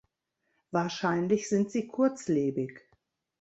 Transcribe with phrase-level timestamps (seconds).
[0.71, 2.81] Wahrscheinlich sind sie kurzlebig.